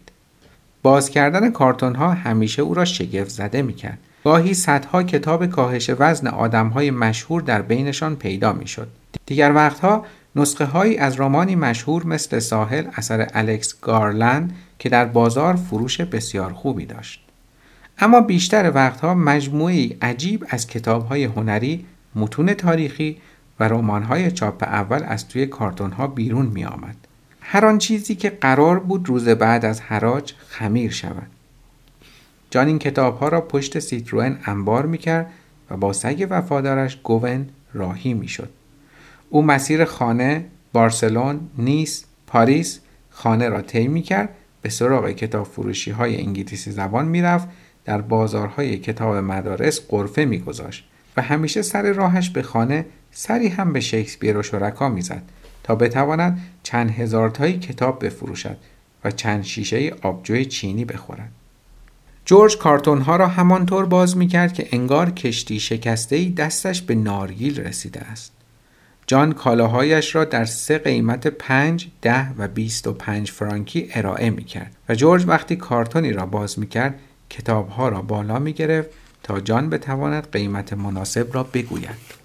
باز 0.83 1.09
کردن 1.09 1.51
کارتون 1.51 1.95
ها 1.95 2.11
همیشه 2.11 2.61
او 2.61 2.73
را 2.73 2.85
شگفت 2.85 3.29
زده 3.29 3.61
می‌کرد. 3.61 3.97
گاهی 4.23 4.53
صدها 4.53 5.03
کتاب 5.03 5.45
کاهش 5.45 5.91
وزن 5.99 6.27
آدم 6.27 6.67
های 6.67 6.91
مشهور 6.91 7.41
در 7.41 7.61
بینشان 7.61 8.15
پیدا 8.15 8.53
می‌شد. 8.53 8.87
دیگر 9.25 9.53
وقتها 9.53 10.05
نسخه 10.35 10.65
هایی 10.65 10.97
از 10.97 11.19
رمانی 11.19 11.55
مشهور 11.55 12.05
مثل 12.05 12.39
ساحل 12.39 12.85
اثر 12.95 13.27
الکس 13.33 13.81
گارلند 13.81 14.55
که 14.79 14.89
در 14.89 15.05
بازار 15.05 15.55
فروش 15.55 16.01
بسیار 16.01 16.53
خوبی 16.53 16.85
داشت. 16.85 17.22
اما 17.99 18.21
بیشتر 18.21 18.71
وقتها 18.75 19.13
مجموعی 19.13 19.97
عجیب 20.01 20.45
از 20.50 20.67
کتابهای 20.67 21.23
هنری، 21.23 21.85
متون 22.15 22.53
تاریخی 22.53 23.17
و 23.59 23.63
رمان‌های 23.63 24.31
چاپ 24.31 24.63
اول 24.63 25.03
از 25.07 25.27
توی 25.27 25.45
کارتونها 25.45 26.07
بیرون 26.07 26.45
می 26.45 26.65
آمد. 26.65 26.95
هر 27.41 27.65
آن 27.65 27.77
چیزی 27.77 28.15
که 28.15 28.29
قرار 28.29 28.79
بود 28.79 29.09
روز 29.09 29.29
بعد 29.29 29.65
از 29.65 29.81
حراج 29.81 30.33
خمیر 30.47 30.91
شود. 30.91 31.27
جان 32.50 32.67
این 32.67 32.79
کتابها 32.79 33.27
را 33.27 33.41
پشت 33.41 33.79
سیتروئن 33.79 34.38
انبار 34.45 34.85
می 34.85 34.97
کرد 34.97 35.31
و 35.69 35.77
با 35.77 35.93
سگ 35.93 36.27
وفادارش 36.29 36.97
گوون 37.03 37.50
راهی 37.73 38.13
می 38.13 38.27
شد. 38.27 38.50
او 39.29 39.41
مسیر 39.41 39.85
خانه، 39.85 40.45
بارسلون، 40.73 41.39
نیس، 41.57 42.05
پاریس 42.27 42.79
خانه 43.09 43.50
را 43.50 43.62
طی 43.62 43.88
می 43.88 44.01
کرد 44.01 44.29
به 44.62 44.69
سراغ 44.69 45.09
کتاب 45.09 45.45
فروشی 45.45 45.91
های 45.91 46.21
انگلیسی 46.21 46.71
زبان 46.71 47.05
می 47.05 47.21
رفت 47.21 47.47
در 47.85 48.01
بازارهای 48.01 48.77
کتاب 48.77 49.15
مدارس 49.15 49.81
قرفه 49.87 50.25
میگذاشت 50.25 50.87
و 51.17 51.21
همیشه 51.21 51.61
سر 51.61 51.91
راهش 51.91 52.29
به 52.29 52.41
خانه 52.43 52.85
سری 53.11 53.47
هم 53.47 53.73
به 53.73 53.79
شکسپیر 53.79 54.37
و 54.37 54.43
شرکا 54.43 54.89
می‌زد 54.89 55.23
تا 55.63 55.75
بتواند 55.75 56.41
چند 56.63 56.91
هزار 56.91 57.29
تایی 57.29 57.59
کتاب 57.59 58.05
بفروشد 58.05 58.57
و 59.03 59.11
چند 59.11 59.43
شیشه 59.43 59.93
آبجوی 60.01 60.45
چینی 60.45 60.85
بخورد. 60.85 61.31
جورج 62.25 62.57
کارتون 62.57 63.01
ها 63.01 63.15
را 63.15 63.27
همانطور 63.27 63.85
باز 63.85 64.17
می 64.17 64.27
کرد 64.27 64.53
که 64.53 64.67
انگار 64.71 65.09
کشتی 65.11 65.59
شکسته 65.59 66.15
ای 66.15 66.29
دستش 66.29 66.81
به 66.81 66.95
نارگیل 66.95 67.59
رسیده 67.59 68.01
است. 68.01 68.31
جان 69.07 69.31
کالاهایش 69.31 70.15
را 70.15 70.25
در 70.25 70.45
سه 70.45 70.77
قیمت 70.77 71.27
پنج، 71.27 71.87
ده 72.01 72.31
و 72.37 72.47
بیست 72.47 72.87
و 72.87 72.93
پنج 72.93 73.31
فرانکی 73.31 73.89
ارائه 73.93 74.29
می 74.29 74.43
کرد 74.43 74.75
و 74.89 74.95
جورج 74.95 75.25
وقتی 75.27 75.55
کارتونی 75.55 76.13
را 76.13 76.25
باز 76.25 76.59
می 76.59 76.67
کرد 76.67 76.99
کتابها 77.33 77.89
را 77.89 78.01
بالا 78.01 78.39
می 78.39 78.53
گرفت 78.53 78.89
تا 79.23 79.39
جان 79.39 79.69
بتواند 79.69 80.31
قیمت 80.31 80.73
مناسب 80.73 81.27
را 81.33 81.43
بگوید. 81.43 82.23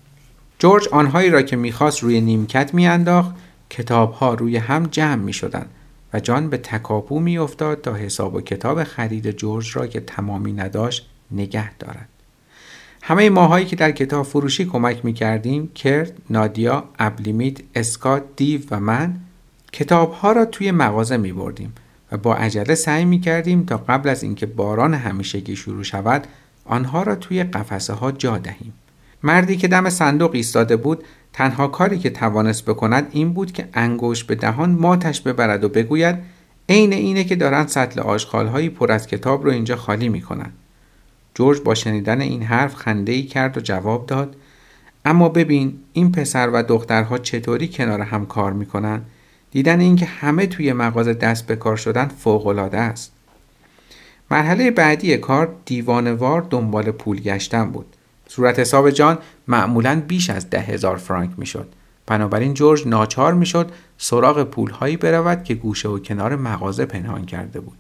جورج 0.59 0.89
آنهایی 0.89 1.31
را 1.31 1.43
که 1.43 1.57
می‌خواست 1.57 2.03
روی 2.03 2.21
نیمکت 2.21 2.75
میانداخت 2.75 3.31
کتابها 3.71 4.35
روی 4.35 4.57
هم 4.57 4.87
جمع 4.87 5.23
می 5.23 5.33
شدن 5.33 5.67
و 6.13 6.21
جان 6.21 6.51
به 6.51 6.57
تکاپو 6.57 7.21
می 7.21 7.39
افتاد 7.39 7.81
تا 7.81 7.95
حساب 7.95 8.35
و 8.35 8.41
کتاب 8.41 8.85
خرید 8.85 9.31
جورج 9.31 9.77
را 9.77 9.87
که 9.87 10.01
تمامی 10.01 10.53
نداشت 10.53 11.11
نگه 11.31 11.75
دارد. 11.75 12.09
همه 13.03 13.31
ماهایی 13.31 13.67
که 13.67 13.77
در 13.77 13.91
کتاب 13.91 14.27
فروشی 14.27 14.65
کمک 14.65 15.05
می 15.05 15.13
کردیم 15.13 15.73
کرد، 15.73 16.13
نادیا، 16.31 16.85
ابلیمیت، 16.99 17.59
اسکات، 17.75 18.23
دیو 18.37 18.61
و 18.71 18.81
من 18.81 19.21
کتابها 19.73 20.33
را 20.33 20.45
توی 20.45 20.71
مغازه 20.71 21.17
می 21.17 21.33
بردیم 21.33 21.75
و 22.13 22.17
با 22.17 22.35
عجله 22.35 22.75
سعی 22.75 23.05
می 23.05 23.21
کردیم 23.21 23.65
تا 23.65 23.77
قبل 23.77 24.09
از 24.09 24.23
اینکه 24.23 24.47
باران 24.47 24.95
همیشگی 24.95 25.57
شروع 25.57 25.83
شود 25.83 26.27
آنها 26.65 27.03
را 27.03 27.15
توی 27.15 27.45
قفسه 27.45 27.93
ها 27.93 28.13
جا 28.13 28.39
دهیم. 28.39 28.73
مردی 29.23 29.57
که 29.57 29.69
دم 29.69 29.91
صندوق 29.91 30.31
ایستاده 30.35 30.77
بود 30.77 31.05
تنها 31.33 31.69
کاری 31.69 31.99
که 31.99 32.11
توانست 32.11 32.65
بکند 32.65 33.09
این 33.11 33.33
بود 33.33 33.53
که 33.53 33.69
انگوش 33.75 34.25
به 34.25 34.35
دهان 34.35 34.71
ماتش 34.71 35.21
ببرد 35.21 35.65
و 35.65 35.69
بگوید 35.69 36.17
عین 36.69 36.93
اینه 36.93 37.25
که 37.25 37.37
دارن 37.37 37.67
سطل 37.67 38.01
آشغالهایی 38.01 38.69
پر 38.69 38.93
از 38.93 39.07
کتاب 39.07 39.45
رو 39.45 39.51
اینجا 39.51 39.77
خالی 39.77 40.09
می‌کنن. 40.09 40.51
جورج 41.35 41.61
با 41.61 41.75
شنیدن 41.75 42.21
این 42.21 42.43
حرف 42.43 42.75
خنده 42.75 43.13
ای 43.13 43.23
کرد 43.23 43.59
و 43.59 43.61
جواب 43.61 44.07
داد 44.07 44.37
اما 45.05 45.29
ببین 45.29 45.79
این 45.93 46.13
پسر 46.13 46.51
و 46.53 46.63
دخترها 46.63 47.19
چطوری 47.19 47.69
کنار 47.69 48.01
هم 48.01 48.27
کار 48.27 48.53
می‌کنن؟ 48.53 49.03
دیدن 49.51 49.81
اینکه 49.81 50.07
همه 50.07 50.47
توی 50.47 50.73
مغازه 50.73 51.15
دست 51.15 51.47
به 51.47 51.57
کار 51.57 51.77
شدن 51.77 52.09
فوقالعاده 52.09 52.79
است. 52.79 53.13
مرحله 54.31 54.71
بعدی 54.71 55.17
کار 55.17 55.55
دیوانوار 55.65 56.47
دنبال 56.51 56.91
پول 56.91 57.21
گشتن 57.21 57.71
بود. 57.71 57.87
صورت 58.29 58.59
حساب 58.59 58.91
جان 58.91 59.19
معمولا 59.49 60.03
بیش 60.09 60.31
از 60.31 60.51
ده 60.51 60.61
هزار 60.61 60.97
فرانک 60.97 61.31
می‌شد. 61.37 61.69
بنابراین 62.07 62.55
جورج 62.55 62.89
ناچار 62.89 63.35
می‌شد 63.35 63.73
سراغ 63.99 64.45
پولهایی 64.45 64.97
برود 64.97 65.45
که 65.45 65.55
گوشه 65.55 65.89
و 65.89 65.99
کنار 65.99 66.37
مغازه 66.37 66.85
پنهان 66.87 67.25
کرده 67.27 67.61
بود. 67.61 67.79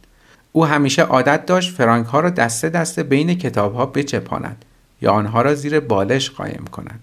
او 0.53 0.67
همیشه 0.67 1.03
عادت 1.03 1.47
داشت 1.47 1.75
فرانک 1.75 2.07
ها 2.07 2.21
را 2.21 2.31
دسته 2.31 2.69
دسته 2.69 3.03
بین 3.03 3.35
کتاب 3.35 3.75
ها 3.75 3.87
بچپاند 3.87 4.65
یا 5.03 5.13
آنها 5.13 5.43
را 5.43 5.55
زیر 5.55 5.81
بالش 5.81 6.31
قایم 6.31 6.65
کند. 6.73 7.01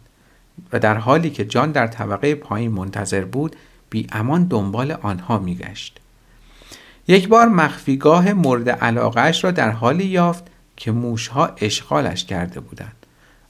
و 0.74 0.80
در 0.80 0.98
حالی 0.98 1.30
که 1.30 1.46
جان 1.46 1.72
در 1.72 1.88
طبقه 1.88 2.36
پایین 2.36 2.72
منتظر 2.72 3.26
بود 3.26 3.56
بی 3.96 4.08
امان 4.12 4.44
دنبال 4.44 4.92
آنها 4.92 5.40
میگشت 5.40 6.00
یک 7.08 7.28
بار 7.28 7.48
مخفیگاه 7.48 8.34
مورد 8.34 8.70
علاقهش 8.70 9.44
را 9.44 9.52
در 9.52 9.72
حالی 9.72 10.06
یافت 10.06 10.44
که 10.78 10.92
موشها 10.92 11.52
اشغالش 11.58 12.26
کرده 12.26 12.60
بودند 12.60 12.96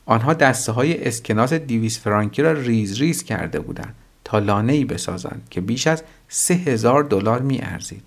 آنها 0.06 0.34
دسته 0.34 0.72
های 0.72 1.08
اسکناس 1.08 1.54
دیویس 1.54 2.00
فرانکی 2.00 2.42
را 2.42 2.52
ریز 2.52 3.02
ریز 3.02 3.24
کرده 3.24 3.60
بودند 3.60 3.96
تا 4.24 4.40
لانه 4.40 4.86
بسازند 4.86 5.48
که 5.50 5.62
بیش 5.62 5.88
از 5.88 6.04
سه 6.30 6.54
هزار 6.54 7.04
دلار 7.04 7.42
می 7.42 7.60
ارزید. 7.62 8.04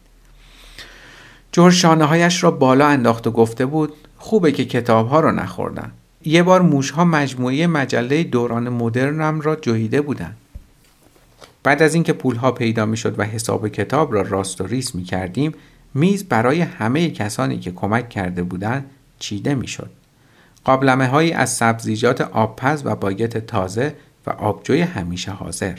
جور 1.52 1.70
شانه 1.70 2.04
هایش 2.04 2.44
را 2.44 2.50
بالا 2.50 2.86
انداخت 2.86 3.26
و 3.26 3.30
گفته 3.30 3.66
بود 3.66 3.92
خوبه 4.16 4.52
که 4.52 4.64
کتاب 4.64 5.08
ها 5.08 5.20
را 5.20 5.30
نخوردن. 5.30 5.90
یه 6.24 6.42
بار 6.42 6.62
موش 6.62 6.90
ها 6.90 7.04
مجموعه 7.04 7.66
مجله 7.66 8.24
دوران 8.24 8.68
مدرنم 8.68 9.40
را 9.40 9.56
جویده 9.56 10.00
بودند. 10.00 10.36
بعد 11.62 11.82
از 11.82 11.94
اینکه 11.94 12.12
پول 12.12 12.36
ها 12.36 12.52
پیدا 12.52 12.86
می 12.86 12.96
شد 12.96 13.18
و 13.18 13.22
حساب 13.22 13.68
کتاب 13.68 14.14
را 14.14 14.22
راست 14.22 14.60
و 14.60 14.66
ریس 14.66 14.94
می 14.94 15.04
کردیم 15.04 15.54
میز 15.94 16.24
برای 16.24 16.60
همه 16.60 17.10
کسانی 17.10 17.58
که 17.58 17.72
کمک 17.72 18.08
کرده 18.08 18.42
بودند 18.42 18.90
چیده 19.18 19.54
می 19.54 19.68
شد. 19.68 19.90
قابلمه 20.64 21.06
هایی 21.06 21.32
از 21.32 21.50
سبزیجات 21.50 22.20
آبپز 22.20 22.82
و 22.84 22.96
باگت 22.96 23.46
تازه 23.46 23.94
و 24.26 24.30
آبجوی 24.30 24.80
همیشه 24.80 25.30
حاضر. 25.30 25.78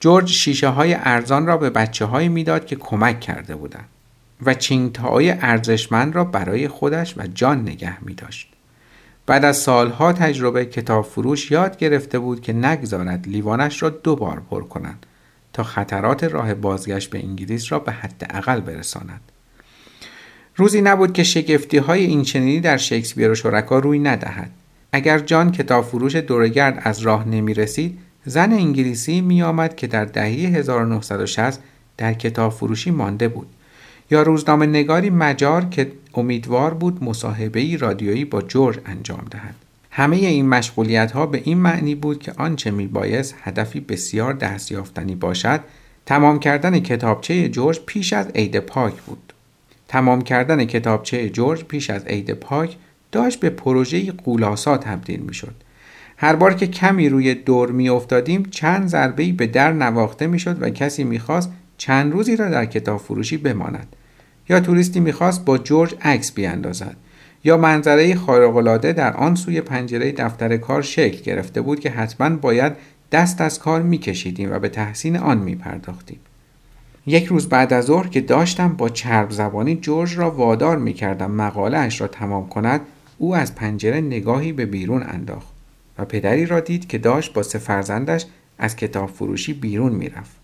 جورج 0.00 0.28
شیشه 0.28 0.68
های 0.68 0.94
ارزان 0.94 1.46
را 1.46 1.56
به 1.56 1.70
بچه 1.70 2.04
هایی 2.04 2.28
می‌داد 2.28 2.66
که 2.66 2.76
کمک 2.76 3.20
کرده 3.20 3.56
بودند 3.56 3.88
و 4.42 4.54
چینگتای 4.54 5.30
ارزشمند 5.30 6.14
را 6.14 6.24
برای 6.24 6.68
خودش 6.68 7.18
و 7.18 7.26
جان 7.26 7.62
نگه 7.62 8.04
می 8.04 8.14
داشت. 8.14 8.52
بعد 9.26 9.44
از 9.44 9.56
سالها 9.56 10.12
تجربه 10.12 10.64
کتاب 10.64 11.04
فروش 11.04 11.50
یاد 11.50 11.76
گرفته 11.76 12.18
بود 12.18 12.40
که 12.40 12.52
نگذارد 12.52 13.28
لیوانش 13.28 13.82
را 13.82 13.88
دو 13.88 14.16
بار 14.16 14.42
پر 14.50 14.62
کنند 14.62 15.06
تا 15.52 15.62
خطرات 15.62 16.24
راه 16.24 16.54
بازگشت 16.54 17.10
به 17.10 17.18
انگلیس 17.18 17.72
را 17.72 17.78
به 17.78 17.92
حداقل 17.92 18.60
برساند. 18.60 19.20
روزی 20.56 20.80
نبود 20.80 21.12
که 21.12 21.22
شگفتی 21.22 21.78
های 21.78 22.04
این 22.04 22.22
چنینی 22.22 22.60
در 22.60 22.76
شکسپیر 22.76 23.30
و 23.30 23.34
شرکا 23.34 23.78
روی 23.78 23.98
ندهد. 23.98 24.50
اگر 24.92 25.18
جان 25.18 25.52
کتاب 25.52 25.84
فروش 25.84 26.16
دورگرد 26.16 26.80
از 26.84 26.98
راه 26.98 27.28
نمی 27.28 27.54
رسید 27.54 27.98
زن 28.24 28.52
انگلیسی 28.52 29.20
می 29.20 29.42
آمد 29.42 29.76
که 29.76 29.86
در 29.86 30.04
دهه 30.04 30.26
1960 30.26 31.60
در 31.96 32.14
کتاب 32.14 32.52
فروشی 32.52 32.90
مانده 32.90 33.28
بود 33.28 33.46
یا 34.10 34.22
روزنامه 34.22 34.66
نگاری 34.66 35.10
مجار 35.10 35.64
که 35.64 35.92
امیدوار 36.14 36.74
بود 36.74 37.04
مصاحبه 37.04 37.76
رادیویی 37.76 38.24
با 38.24 38.42
جورج 38.42 38.78
انجام 38.86 39.24
دهد. 39.30 39.54
همه 39.90 40.16
این 40.16 40.48
مشغولیت 40.48 41.12
ها 41.12 41.26
به 41.26 41.42
این 41.44 41.58
معنی 41.58 41.94
بود 41.94 42.18
که 42.18 42.32
آنچه 42.36 42.70
می 42.70 42.86
بایست 42.86 43.34
هدفی 43.42 43.80
بسیار 43.80 44.32
دستیافتنی 44.32 45.14
باشد 45.14 45.60
تمام 46.06 46.38
کردن 46.38 46.80
کتابچه 46.80 47.48
جورج 47.48 47.80
پیش 47.86 48.12
از 48.12 48.28
عید 48.34 48.58
پاک 48.58 48.94
بود. 49.02 49.32
تمام 49.88 50.22
کردن 50.22 50.64
کتابچه 50.64 51.28
جورج 51.28 51.64
پیش 51.64 51.90
از 51.90 52.04
عید 52.04 52.30
پاک 52.30 52.76
داشت 53.12 53.40
به 53.40 53.50
پروژه 53.50 54.12
قولاسا 54.12 54.76
تبدیل 54.76 55.20
می 55.20 55.34
شد 55.34 55.54
هر 56.16 56.36
بار 56.36 56.54
که 56.54 56.66
کمی 56.66 57.08
روی 57.08 57.34
دور 57.34 57.70
می 57.70 57.88
افتادیم 57.88 58.42
چند 58.42 58.88
ضربه 58.88 59.32
به 59.32 59.46
در 59.46 59.72
نواخته 59.72 60.26
می 60.26 60.38
شد 60.38 60.62
و 60.62 60.70
کسی 60.70 61.04
می‌خواست 61.04 61.52
چند 61.78 62.12
روزی 62.12 62.36
را 62.36 62.48
در 62.48 62.66
کتاب 62.66 63.00
فروشی 63.00 63.36
بماند. 63.36 63.96
یا 64.50 64.60
توریستی 64.60 65.00
می‌خواست 65.00 65.44
با 65.44 65.58
جورج 65.58 65.94
عکس 66.02 66.32
بیاندازد 66.32 66.96
یا 67.44 67.56
منظره 67.56 68.14
خارق‌العاده 68.14 68.92
در 68.92 69.16
آن 69.16 69.34
سوی 69.34 69.60
پنجره 69.60 70.12
دفتر 70.12 70.56
کار 70.56 70.82
شکل 70.82 71.22
گرفته 71.22 71.60
بود 71.60 71.80
که 71.80 71.90
حتما 71.90 72.36
باید 72.36 72.72
دست 73.12 73.40
از 73.40 73.58
کار 73.58 73.82
میکشیدیم 73.82 74.52
و 74.52 74.58
به 74.58 74.68
تحسین 74.68 75.16
آن 75.16 75.38
میپرداختیم 75.38 76.18
یک 77.06 77.26
روز 77.26 77.48
بعد 77.48 77.72
از 77.72 77.84
ظهر 77.84 78.08
که 78.08 78.20
داشتم 78.20 78.68
با 78.68 78.88
چرب 78.88 79.30
زبانی 79.30 79.76
جورج 79.76 80.18
را 80.18 80.30
وادار 80.30 80.78
می‌کردم 80.78 81.30
مقاله 81.30 81.78
اش 81.78 82.00
را 82.00 82.06
تمام 82.06 82.48
کند 82.48 82.80
او 83.18 83.36
از 83.36 83.54
پنجره 83.54 84.00
نگاهی 84.00 84.52
به 84.52 84.66
بیرون 84.66 85.02
انداخت 85.02 85.52
و 85.98 86.04
پدری 86.04 86.46
را 86.46 86.60
دید 86.60 86.88
که 86.88 86.98
داشت 86.98 87.32
با 87.32 87.42
سه 87.42 87.58
فرزندش 87.58 88.26
از 88.58 88.76
کتاب 88.76 89.10
فروشی 89.10 89.52
بیرون 89.52 89.92
می‌رفت. 89.92 90.36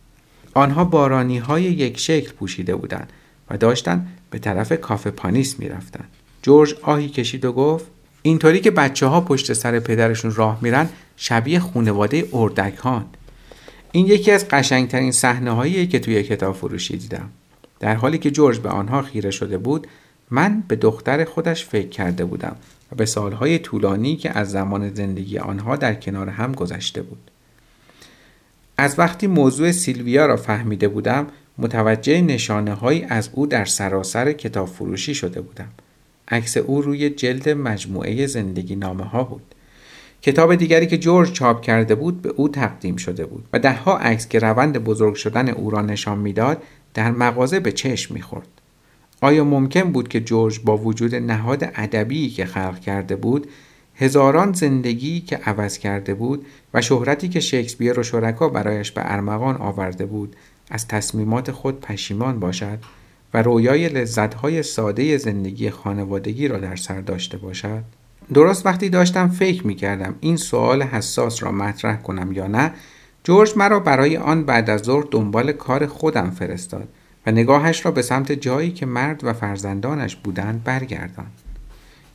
آنها 0.55 0.85
بارانی 0.85 1.39
های 1.39 1.63
یک 1.63 1.99
شکل 1.99 2.33
پوشیده 2.33 2.77
بودند 2.77 3.13
و 3.51 3.57
داشتن 3.57 4.07
به 4.31 4.39
طرف 4.39 4.81
کافه 4.81 5.11
پانیس 5.11 5.59
می‌رفتند. 5.59 6.09
جورج 6.43 6.75
آهی 6.83 7.09
کشید 7.09 7.45
و 7.45 7.53
گفت 7.53 7.87
اینطوری 8.23 8.61
که 8.61 8.71
بچه 8.71 9.07
ها 9.07 9.21
پشت 9.21 9.53
سر 9.53 9.81
پدرشون 9.81 10.35
راه 10.35 10.59
میرن 10.63 10.89
شبیه 11.17 11.61
خونواده 11.61 12.29
اردکان 12.33 13.07
این 13.93 14.07
یکی 14.07 14.31
از 14.31 14.49
قشنگترین 14.49 15.13
صحنه 15.13 15.51
هایی 15.51 15.87
که 15.87 15.99
توی 15.99 16.23
کتاب 16.23 16.55
فروشی 16.55 16.97
دیدم 16.97 17.31
در 17.81 17.95
حالی 17.95 18.19
که 18.19 18.31
جورج 18.31 18.59
به 18.59 18.69
آنها 18.69 19.03
خیره 19.03 19.31
شده 19.31 19.59
بود 19.59 19.87
من 20.31 20.63
به 20.69 20.77
دختر 20.77 21.25
خودش 21.25 21.65
فکر 21.65 21.89
کرده 21.89 22.25
بودم 22.25 22.57
و 22.93 22.97
به 22.97 23.07
سالهای 23.07 23.59
طولانی 23.59 24.17
که 24.17 24.39
از 24.39 24.51
زمان 24.51 24.95
زندگی 24.95 25.39
آنها 25.39 25.77
در 25.77 25.95
کنار 25.95 26.29
هم 26.29 26.53
گذشته 26.53 27.03
بود. 27.03 27.31
از 28.79 28.99
وقتی 28.99 29.27
موضوع 29.27 29.73
سیلویا 29.73 30.27
را 30.27 30.37
فهمیده 30.37 30.89
بودم 30.89 31.27
متوجه 31.59 32.21
نشانه 32.21 32.75
هایی 32.75 33.07
از 33.09 33.31
او 33.33 33.47
در 33.47 33.65
سراسر 33.65 34.33
کتاب 34.33 34.69
فروشی 34.69 35.15
شده 35.15 35.41
بودم. 35.41 35.69
عکس 36.29 36.57
او 36.57 36.83
روی 36.83 37.11
جلد 37.11 37.49
مجموعه 37.49 38.27
زندگی 38.27 38.77
نامه 38.77 39.05
ها 39.05 39.25
بود. 39.25 39.43
کتاب 40.23 40.55
دیگری 40.55 40.87
که 40.87 40.99
جورج 40.99 41.33
چاپ 41.33 41.63
کرده 41.63 41.95
بود 41.95 42.23
به 42.23 42.29
او 42.29 42.49
تقدیم 42.49 42.97
شده 42.97 43.27
بود 43.27 43.45
و 43.53 43.59
دهها 43.59 43.99
عکس 43.99 44.29
که 44.29 44.39
روند 44.39 44.79
بزرگ 44.79 45.15
شدن 45.15 45.49
او 45.49 45.71
را 45.71 45.83
نشان 45.83 46.19
می‌داد 46.19 46.63
در 46.95 47.11
مغازه 47.11 47.61
به 47.61 47.73
چشم 47.73 48.15
می‌خورد. 48.15 48.49
آیا 49.21 49.45
ممکن 49.45 49.93
بود 49.93 50.09
که 50.09 50.21
جورج 50.21 50.61
با 50.65 50.77
وجود 50.77 51.15
نهاد 51.15 51.65
ادبی 51.75 52.31
که 52.31 52.45
خلق 52.47 52.81
کرده 52.81 53.17
بود 53.17 53.47
هزاران 53.95 54.53
زندگی 54.53 55.21
که 55.21 55.37
عوض 55.37 55.79
کرده 55.79 56.15
بود 56.15 56.47
و 56.75 56.83
شهرتی 56.83 57.29
که 57.29 57.41
شکسپیر 57.41 58.01
و 58.01 58.03
شرکا 58.03 58.49
برایش 58.49 58.93
به 58.93 59.01
ارمغان 59.05 59.57
آورده 59.57 60.07
بود 60.07 60.37
از 60.71 60.89
تصمیمات 60.89 61.51
خود 61.51 61.81
پشیمان 61.81 62.41
باشد 62.41 62.79
و 63.35 63.43
رویای 63.43 63.89
لذتهای 63.89 64.63
ساده 64.63 65.19
زندگی 65.19 65.71
خانوادگی 65.71 66.49
را 66.49 66.59
در 66.59 66.77
سر 66.77 67.01
داشته 67.01 67.39
باشد؟ 67.39 67.83
درست 68.35 68.67
وقتی 68.67 68.89
داشتم 68.89 69.29
فکر 69.29 69.67
می 69.67 69.75
کردم 69.75 70.15
این 70.21 70.37
سوال 70.37 70.83
حساس 70.83 71.43
را 71.43 71.53
مطرح 71.53 71.97
کنم 71.97 72.33
یا 72.33 72.47
نه 72.47 72.73
جورج 73.25 73.53
مرا 73.57 73.81
برای 73.81 74.17
آن 74.17 74.45
بعد 74.45 74.71
از 74.71 74.81
ظهر 74.81 75.05
دنبال 75.11 75.53
کار 75.53 75.87
خودم 75.87 76.31
فرستاد 76.31 76.89
و 77.27 77.31
نگاهش 77.31 77.85
را 77.85 77.91
به 77.91 78.03
سمت 78.03 78.33
جایی 78.33 78.71
که 78.71 78.87
مرد 78.87 79.25
و 79.25 79.33
فرزندانش 79.33 80.17
بودند 80.17 80.65
برگردان. 80.65 81.27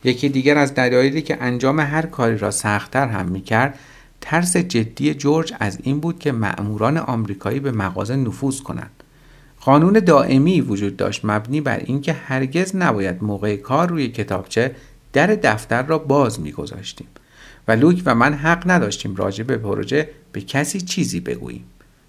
یکی 0.04 0.30
دیگر 0.30 0.58
از 0.58 0.74
دلایلی 0.74 1.22
که 1.22 1.38
انجام 1.42 1.80
هر 1.80 2.06
کاری 2.06 2.38
را 2.38 2.52
سختتر 2.52 3.08
هم 3.08 3.26
می‌کرد 3.26 3.80
ترس 4.22 4.58
جدی 4.58 5.14
جورج 5.14 5.54
از 5.60 5.78
این 5.84 6.00
بود 6.00 6.20
که 6.20 6.32
مأموران 6.32 6.98
آمریکایی 6.98 7.60
به 7.60 7.72
مغازه 7.72 8.16
نفوذ 8.16 8.62
کنند. 8.62 8.92
قانون 9.62 9.94
دائمی 9.94 10.62
وجود 10.62 10.98
داشت 10.98 11.22
مبنی 11.26 11.62
بر 11.62 11.78
اینکه 11.78 12.14
هرگز 12.14 12.76
نباید 12.76 13.24
موقع 13.24 13.56
کار 13.56 13.90
روی 13.90 14.08
کتابچه 14.08 14.76
در 15.14 15.28
دفتر 15.28 15.84
را 15.84 15.98
باز 15.98 16.40
میگذاشتیم 16.40 17.08
و 17.68 17.72
لوک 17.72 18.02
و 18.06 18.16
من 18.16 18.34
حق 18.34 18.72
نداشتیم 18.72 19.16
راجع 19.16 19.44
به 19.44 19.58
پروژه 19.58 20.10
به 20.32 20.42
کسی 20.42 20.82
چیزی 20.82 21.20
بگوییم. 21.20 21.64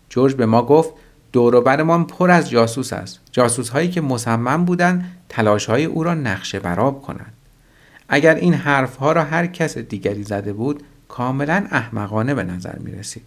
جورج 0.09 0.35
به 0.35 0.47
ما 0.47 0.63
گفت 0.63 0.91
دوروبرمان 1.33 2.05
پر 2.05 2.31
از 2.31 2.51
جاسوس 2.51 2.93
است 2.93 3.21
جاسوس 3.33 3.69
هایی 3.69 3.91
که 3.91 4.01
مصمم 4.01 4.65
بودند 4.65 5.17
تلاش 5.29 5.67
های 5.67 5.85
او 5.85 6.05
را 6.05 6.15
نقشه 6.15 6.61
براب 6.61 7.03
کنند 7.03 7.33
اگر 8.09 8.35
این 8.35 8.55
حرفها 8.55 9.13
را 9.13 9.25
هر 9.25 9.47
کس 9.47 9.79
دیگری 9.79 10.23
زده 10.23 10.53
بود 10.53 10.83
کاملا 11.13 11.67
احمقانه 11.71 12.35
به 12.35 12.43
نظر 12.43 12.79
می 12.79 12.93
رسید 12.93 13.23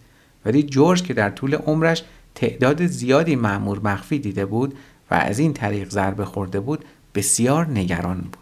ولی 0.46 0.62
جورج 0.62 1.02
که 1.02 1.14
در 1.14 1.30
طول 1.30 1.54
عمرش 1.54 2.04
تعداد 2.34 2.86
زیادی 2.86 3.36
معمور 3.36 3.80
مخفی 3.84 4.18
دیده 4.18 4.46
بود 4.46 4.74
و 5.10 5.14
از 5.14 5.38
این 5.38 5.52
طریق 5.52 5.90
ضربه 5.90 6.24
خورده 6.24 6.60
بود 6.60 6.84
بسیار 7.14 7.66
نگران 7.66 8.16
بود. 8.16 8.36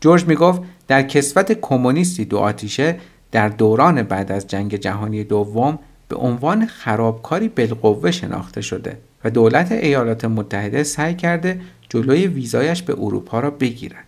جورج 0.00 0.24
می 0.24 0.34
گفت 0.34 0.62
در 0.88 1.02
کسوت 1.02 1.52
کمونیستی 1.60 2.24
دو 2.24 2.38
آتیشه 2.38 2.96
در 3.32 3.48
دوران 3.48 4.02
بعد 4.02 4.32
از 4.32 4.46
جنگ 4.46 4.76
جهانی 4.76 5.24
دوم 5.24 5.78
به 6.08 6.16
عنوان 6.16 6.66
خرابکاری 6.66 7.48
بالقوه 7.48 8.10
شناخته 8.10 8.60
شده 8.60 8.98
و 9.24 9.30
دولت 9.30 9.72
ایالات 9.72 10.24
متحده 10.24 10.82
سعی 10.82 11.14
کرده 11.14 11.60
جلوی 11.88 12.26
ویزایش 12.26 12.82
به 12.82 12.92
اروپا 12.98 13.40
را 13.40 13.50
بگیرد. 13.50 14.04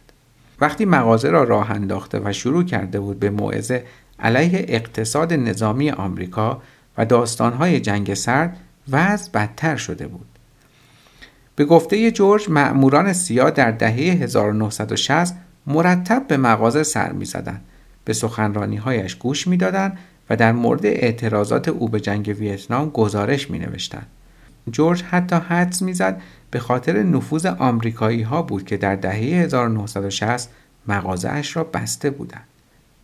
وقتی 0.61 0.85
مغازه 0.85 1.31
را 1.31 1.45
راه 1.45 1.71
انداخته 1.71 2.21
و 2.25 2.33
شروع 2.33 2.65
کرده 2.65 3.01
بود 3.01 3.21
به 3.21 3.31
موعظه 3.31 3.85
علیه 4.23 4.65
اقتصاد 4.69 5.33
نظامی 5.33 5.91
آمریکا 5.91 6.63
و 6.99 7.05
داستانهای 7.05 7.81
جنگ 7.81 8.15
سرد 8.15 8.57
وضع 8.91 9.31
بدتر 9.33 9.77
شده 9.77 10.07
بود 10.07 10.27
به 11.57 11.65
گفته 11.65 12.11
جورج 12.11 12.51
معموران 12.51 13.13
سیاه 13.13 13.51
در 13.51 13.71
دهه 13.71 13.95
1960 13.95 15.37
مرتب 15.67 16.27
به 16.29 16.37
مغازه 16.37 16.83
سر 16.83 17.13
می 17.13 17.25
زدن. 17.25 17.61
به 18.05 18.13
سخنرانی 18.13 18.77
هایش 18.77 19.15
گوش 19.15 19.47
می 19.47 19.59
و 20.31 20.37
در 20.37 20.53
مورد 20.53 20.87
اعتراضات 20.87 21.69
او 21.69 21.89
به 21.89 22.01
جنگ 22.01 22.37
ویتنام 22.39 22.91
گزارش 22.91 23.51
می 23.51 23.59
نوشتن. 23.59 24.07
جورج 24.71 25.03
حتی 25.03 25.37
حدس 25.37 25.83
می‌زد 25.83 26.21
به 26.51 26.59
خاطر 26.59 27.03
نفوذ 27.03 27.47
آمریکایی 27.47 28.23
ها 28.23 28.43
بود 28.43 28.65
که 28.65 28.77
در 28.77 28.97
دهه 28.97 29.15
1960 29.15 30.51
مغازه 30.89 31.29
اش 31.29 31.57
را 31.57 31.65
بسته 31.65 32.11
بودند. 32.11 32.45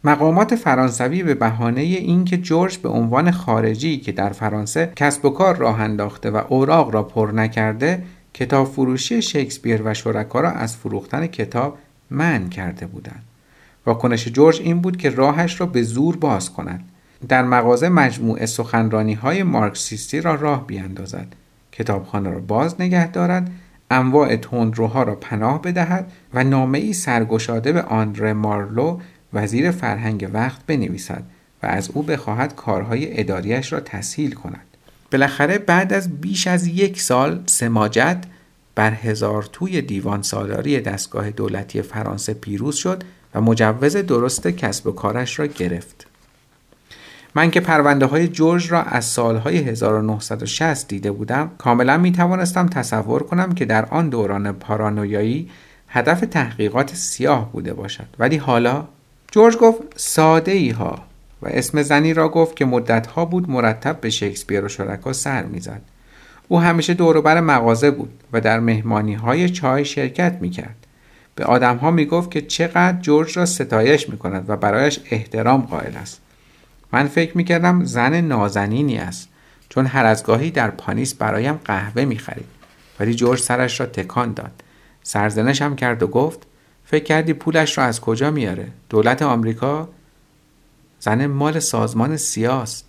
مقامات 0.08 0.54
فرانسوی 0.54 1.22
به 1.22 1.34
بهانه 1.34 1.80
اینکه 1.80 2.36
جورج 2.36 2.78
به 2.78 2.88
عنوان 2.88 3.30
خارجی 3.30 3.98
که 3.98 4.12
در 4.12 4.28
فرانسه 4.28 4.92
کسب 4.96 5.24
و 5.24 5.30
کار 5.30 5.56
راه 5.56 5.80
انداخته 5.80 6.30
و 6.30 6.42
اوراق 6.48 6.94
را 6.94 7.02
پر 7.02 7.30
نکرده 7.30 8.02
کتاب 8.34 8.66
فروشی 8.66 9.22
شکسپیر 9.22 9.82
و 9.84 9.94
شرکا 9.94 10.40
را 10.40 10.50
از 10.50 10.76
فروختن 10.76 11.26
کتاب 11.26 11.78
من 12.10 12.48
کرده 12.48 12.86
بودند. 12.86 13.22
واکنش 13.86 14.28
جورج 14.28 14.60
این 14.60 14.80
بود 14.80 14.96
که 14.96 15.10
راهش 15.10 15.60
را 15.60 15.66
به 15.66 15.82
زور 15.82 16.16
باز 16.16 16.52
کند. 16.52 16.88
در 17.28 17.42
مغازه 17.42 17.88
مجموعه 17.88 18.46
سخنرانی 18.46 19.14
های 19.14 19.42
مارکسیستی 19.42 20.20
را 20.20 20.34
راه 20.34 20.66
بیاندازد. 20.66 21.26
کتابخانه 21.72 22.30
را 22.30 22.40
باز 22.40 22.80
نگه 22.80 23.10
دارد 23.10 23.50
انواع 23.90 24.36
تندروها 24.36 25.02
را 25.02 25.14
پناه 25.14 25.62
بدهد 25.62 26.12
و 26.34 26.44
نامه 26.44 26.78
ای 26.78 26.92
سرگشاده 26.92 27.72
به 27.72 27.82
آندره 27.82 28.32
مارلو 28.32 28.98
وزیر 29.32 29.70
فرهنگ 29.70 30.30
وقت 30.32 30.66
بنویسد 30.66 31.22
و 31.62 31.66
از 31.66 31.90
او 31.94 32.02
بخواهد 32.02 32.56
کارهای 32.56 33.20
اداریش 33.20 33.72
را 33.72 33.80
تسهیل 33.80 34.32
کند 34.32 34.66
بالاخره 35.12 35.58
بعد 35.58 35.92
از 35.92 36.20
بیش 36.20 36.46
از 36.46 36.66
یک 36.66 37.00
سال 37.00 37.42
سماجت 37.46 38.18
بر 38.74 38.94
هزار 38.94 39.42
توی 39.52 39.82
دیوان 39.82 40.22
سالاری 40.22 40.80
دستگاه 40.80 41.30
دولتی 41.30 41.82
فرانسه 41.82 42.34
پیروز 42.34 42.76
شد 42.76 43.04
و 43.34 43.40
مجوز 43.40 43.96
درست 43.96 44.48
کسب 44.48 44.86
و 44.86 44.92
کارش 44.92 45.38
را 45.38 45.46
گرفت. 45.46 46.06
من 47.34 47.50
که 47.50 47.60
پرونده 47.60 48.06
های 48.06 48.28
جورج 48.28 48.72
را 48.72 48.82
از 48.82 49.04
سالهای 49.04 49.56
1960 49.56 50.88
دیده 50.88 51.12
بودم 51.12 51.50
کاملا 51.58 51.98
می 51.98 52.12
توانستم 52.12 52.66
تصور 52.66 53.22
کنم 53.22 53.54
که 53.54 53.64
در 53.64 53.84
آن 53.84 54.08
دوران 54.08 54.52
پارانویایی 54.52 55.50
هدف 55.88 56.20
تحقیقات 56.20 56.94
سیاه 56.94 57.52
بوده 57.52 57.74
باشد 57.74 58.06
ولی 58.18 58.36
حالا 58.36 58.84
جورج 59.30 59.56
گفت 59.56 59.82
ساده 59.96 60.52
ای 60.52 60.70
ها 60.70 60.98
و 61.42 61.48
اسم 61.50 61.82
زنی 61.82 62.14
را 62.14 62.28
گفت 62.28 62.56
که 62.56 62.64
مدت 62.64 63.06
ها 63.06 63.24
بود 63.24 63.50
مرتب 63.50 64.00
به 64.00 64.10
شکسپیر 64.10 64.64
و 64.64 64.68
شرکا 64.68 65.12
سر 65.12 65.42
می‌زد. 65.42 65.80
او 66.48 66.60
همیشه 66.60 66.94
دوروبر 66.94 67.40
مغازه 67.40 67.90
بود 67.90 68.10
و 68.32 68.40
در 68.40 68.60
مهمانی 68.60 69.14
های 69.14 69.48
چای 69.48 69.84
شرکت 69.84 70.38
می 70.40 70.50
کرد. 70.50 70.76
به 71.34 71.44
آدم 71.44 71.76
ها 71.76 71.90
می 71.90 72.06
گفت 72.06 72.30
که 72.30 72.40
چقدر 72.40 73.00
جورج 73.00 73.38
را 73.38 73.46
ستایش 73.46 74.08
می 74.08 74.18
کند 74.18 74.50
و 74.50 74.56
برایش 74.56 75.00
احترام 75.10 75.60
قائل 75.60 75.96
است. 75.96 76.20
من 76.92 77.06
فکر 77.06 77.36
می 77.36 77.44
کردم 77.44 77.84
زن 77.84 78.20
نازنینی 78.20 78.98
است 78.98 79.28
چون 79.68 79.86
هر 79.86 80.06
از 80.06 80.24
گاهی 80.24 80.50
در 80.50 80.70
پانیس 80.70 81.14
برایم 81.14 81.60
قهوه 81.64 82.04
می 82.04 82.18
خرید. 82.18 82.46
ولی 83.00 83.14
جورج 83.14 83.40
سرش 83.40 83.80
را 83.80 83.86
تکان 83.86 84.32
داد. 84.32 84.62
سرزنش 85.02 85.62
هم 85.62 85.76
کرد 85.76 86.02
و 86.02 86.06
گفت 86.06 86.46
فکر 86.90 87.04
کردی 87.04 87.32
پولش 87.32 87.78
را 87.78 87.84
از 87.84 88.00
کجا 88.00 88.30
میاره؟ 88.30 88.68
دولت 88.88 89.22
آمریکا؟ 89.22 89.88
زن 91.00 91.26
مال 91.26 91.58
سازمان 91.58 92.16
سیاست. 92.16 92.86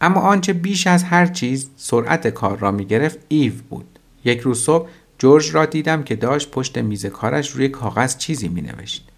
اما 0.00 0.20
آنچه 0.20 0.52
بیش 0.52 0.86
از 0.86 1.04
هر 1.04 1.26
چیز 1.26 1.70
سرعت 1.76 2.28
کار 2.28 2.58
را 2.58 2.70
می 2.70 2.84
گرفت 2.84 3.18
ایو 3.28 3.52
بود. 3.70 3.98
یک 4.24 4.40
روز 4.40 4.64
صبح 4.64 4.88
جورج 5.18 5.54
را 5.54 5.66
دیدم 5.66 6.02
که 6.02 6.16
داشت 6.16 6.50
پشت 6.50 6.78
میز 6.78 7.06
کارش 7.06 7.50
روی 7.50 7.68
کاغذ 7.68 8.16
چیزی 8.16 8.48
می 8.48 8.60
نوشت. 8.60 9.08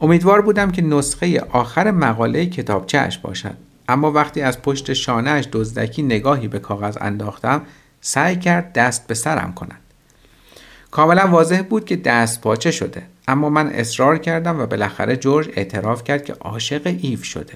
امیدوار 0.00 0.40
بودم 0.40 0.70
که 0.70 0.82
نسخه 0.82 1.40
آخر 1.40 1.90
مقاله 1.90 2.46
کتابچهش 2.46 3.18
باشد. 3.18 3.56
اما 3.88 4.10
وقتی 4.10 4.40
از 4.40 4.62
پشت 4.62 4.92
شانهش 4.92 5.48
دزدکی 5.52 6.02
نگاهی 6.02 6.48
به 6.48 6.58
کاغذ 6.58 6.98
انداختم 7.00 7.62
سعی 8.00 8.36
کرد 8.36 8.72
دست 8.72 9.06
به 9.06 9.14
سرم 9.14 9.52
کند. 9.54 9.80
کاملا 10.90 11.28
واضح 11.28 11.62
بود 11.62 11.84
که 11.84 11.96
دست 11.96 12.40
پاچه 12.40 12.70
شده 12.70 13.13
اما 13.28 13.50
من 13.50 13.66
اصرار 13.66 14.18
کردم 14.18 14.60
و 14.60 14.66
بالاخره 14.66 15.16
جورج 15.16 15.48
اعتراف 15.56 16.04
کرد 16.04 16.24
که 16.24 16.32
عاشق 16.32 16.82
ایو 17.02 17.22
شده. 17.22 17.54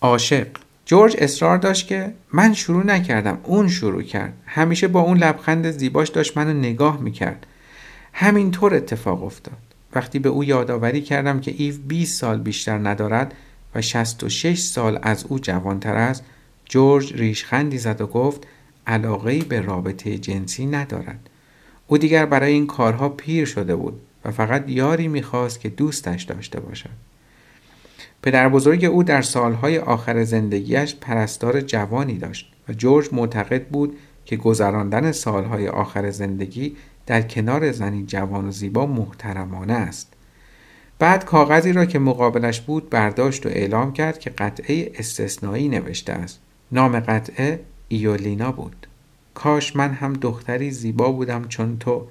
عاشق. 0.00 0.46
جورج 0.86 1.16
اصرار 1.18 1.58
داشت 1.58 1.86
که 1.86 2.14
من 2.32 2.54
شروع 2.54 2.86
نکردم 2.86 3.38
اون 3.42 3.68
شروع 3.68 4.02
کرد. 4.02 4.32
همیشه 4.46 4.88
با 4.88 5.00
اون 5.00 5.18
لبخند 5.18 5.70
زیباش 5.70 6.08
داشت 6.08 6.36
منو 6.36 6.52
نگاه 6.52 7.00
می‌کرد. 7.00 7.46
همینطور 8.12 8.74
اتفاق 8.74 9.24
افتاد. 9.24 9.58
وقتی 9.94 10.18
به 10.18 10.28
او 10.28 10.44
یادآوری 10.44 11.00
کردم 11.00 11.40
که 11.40 11.54
ایو 11.58 11.74
20 11.88 12.20
سال 12.20 12.38
بیشتر 12.38 12.78
ندارد 12.78 13.34
و 13.74 13.82
66 13.82 14.58
سال 14.58 14.98
از 15.02 15.24
او 15.28 15.38
جوانتر 15.38 15.96
است 15.96 16.24
جورج 16.68 17.12
ریشخندی 17.12 17.78
زد 17.78 18.00
و 18.00 18.06
گفت 18.06 18.46
علاقه 18.86 19.38
به 19.38 19.60
رابطه 19.60 20.18
جنسی 20.18 20.66
ندارد. 20.66 21.30
او 21.86 21.98
دیگر 21.98 22.26
برای 22.26 22.52
این 22.52 22.66
کارها 22.66 23.08
پیر 23.08 23.44
شده 23.44 23.76
بود. 23.76 24.00
و 24.24 24.30
فقط 24.30 24.64
یاری 24.68 25.08
می‌خواست 25.08 25.60
که 25.60 25.68
دوستش 25.68 26.22
داشته 26.22 26.60
باشد. 26.60 26.90
پدر 28.22 28.48
بزرگ 28.48 28.84
او 28.84 29.02
در 29.02 29.22
سالهای 29.22 29.78
آخر 29.78 30.24
زندگیش 30.24 30.94
پرستار 30.94 31.60
جوانی 31.60 32.18
داشت 32.18 32.52
و 32.68 32.72
جورج 32.72 33.08
معتقد 33.12 33.66
بود 33.66 33.96
که 34.24 34.36
گذراندن 34.36 35.12
سالهای 35.12 35.68
آخر 35.68 36.10
زندگی 36.10 36.76
در 37.06 37.22
کنار 37.22 37.72
زنی 37.72 38.04
جوان 38.06 38.48
و 38.48 38.50
زیبا 38.50 38.86
محترمانه 38.86 39.72
است. 39.72 40.12
بعد 40.98 41.24
کاغذی 41.24 41.72
را 41.72 41.84
که 41.84 41.98
مقابلش 41.98 42.60
بود 42.60 42.90
برداشت 42.90 43.46
و 43.46 43.48
اعلام 43.48 43.92
کرد 43.92 44.18
که 44.18 44.30
قطعه 44.30 44.92
استثنایی 44.94 45.68
نوشته 45.68 46.12
است. 46.12 46.40
نام 46.72 47.00
قطعه 47.00 47.60
ایولینا 47.88 48.52
بود. 48.52 48.86
کاش 49.34 49.76
من 49.76 49.92
هم 49.92 50.12
دختری 50.12 50.70
زیبا 50.70 51.12
بودم 51.12 51.44
چون 51.48 51.78
تو 51.78 52.06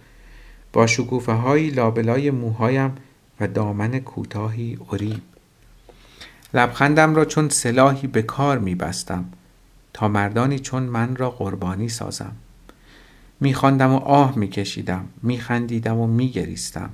با 0.74 0.88
شکوفه 0.88 1.32
های 1.32 1.70
لابلای 1.70 2.32
موهایم 2.32 2.96
و 3.40 3.48
دامن 3.48 4.00
کوتاهی 4.00 4.78
اریب 4.92 5.22
لبخندم 6.54 7.16
را 7.16 7.26
چون 7.26 7.50
سلاحی 7.50 8.08
به 8.08 8.22
کار 8.22 8.60
می 8.60 8.76
بستم 8.76 9.26
تا 9.94 10.08
مردانی 10.08 10.60
چون 10.60 10.84
من 10.84 11.16
را 11.16 11.30
قربانی 11.30 11.90
سازم. 11.90 12.32
میخواندم 13.40 13.94
و 13.94 13.98
آه 13.98 14.38
میکشیدم 14.38 15.06
میخندیدم 15.24 15.98
و 15.98 16.08
میگریستم. 16.08 16.90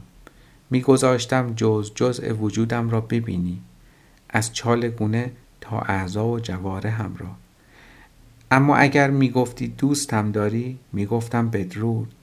میگذاشتم 0.70 1.54
جز 1.56 1.92
جزء 1.96 2.34
وجودم 2.34 2.90
را 2.90 3.02
ببینی 3.02 3.62
از 4.30 4.54
چال 4.54 4.90
گونه 4.90 5.32
تا 5.62 5.80
اعضا 5.80 6.28
و 6.28 6.40
هم 6.88 7.16
را. 7.18 7.28
اما 8.52 8.76
اگر 8.76 9.10
می‌گفتی 9.10 9.68
دوستم 9.68 10.32
داری 10.32 10.78
می‌گفتم 10.94 11.50
بدرود. 11.50 12.14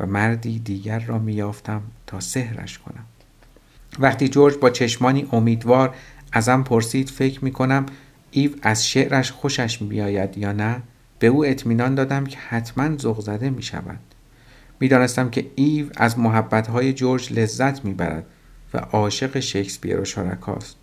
و 0.00 0.06
مردی 0.06 0.58
دیگر 0.58 0.98
را 0.98 1.18
میافتم 1.18 1.82
تا 2.06 2.20
سهرش 2.20 2.78
کنم 2.78 3.04
وقتی 3.98 4.28
جورج 4.28 4.56
با 4.56 4.70
چشمانی 4.70 5.28
امیدوار 5.32 5.94
ازم 6.32 6.62
پرسید 6.62 7.08
فکر 7.08 7.44
می‌کنم 7.44 7.86
ایو 8.30 8.50
از 8.62 8.88
شعرش 8.88 9.32
خوشش 9.32 9.82
میآید 9.82 10.38
یا 10.38 10.52
نه 10.52 10.82
به 11.18 11.26
او 11.26 11.44
اطمینان 11.44 11.94
دادم 11.94 12.24
که 12.24 12.38
حتما 12.38 12.96
ذوق 12.96 13.20
زده 13.20 13.50
می 13.50 13.62
شود. 13.62 13.98
می‌دانستم 14.80 15.30
که 15.30 15.46
ایو 15.54 15.86
از 15.96 16.18
محبتهای 16.18 16.92
جورج 16.92 17.32
لذت 17.32 17.84
می‌برد 17.84 18.26
و 18.74 18.78
عاشق 18.78 19.40
شکسپیر 19.40 20.00
و 20.00 20.04
شرکاست. 20.04 20.76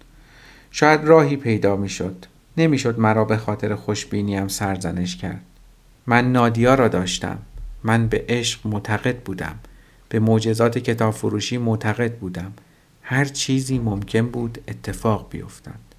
شاید 0.72 1.04
راهی 1.04 1.36
پیدا 1.36 1.76
می‌شد. 1.76 2.26
نمی‌شد 2.58 3.00
مرا 3.00 3.26
به 3.26 3.38
خاطر 3.38 3.76
خوشبینیم 3.76 4.48
سرزنش 4.48 5.18
کرد. 5.18 5.42
من 6.08 6.32
نادیا 6.32 6.76
را 6.76 6.88
داشتم. 6.88 7.38
من 7.84 8.08
به 8.08 8.26
عشق 8.30 8.68
معتقد 8.68 9.18
بودم. 9.24 9.60
به 10.10 10.20
معجزات 10.20 10.78
کتاب 10.78 11.14
فروشی 11.14 11.58
معتقد 11.58 12.18
بودم. 12.18 12.54
هر 13.02 13.26
چیزی 13.26 13.80
ممکن 13.80 14.28
بود 14.30 14.58
اتفاق 14.68 15.28
بیفتد. 15.30 15.92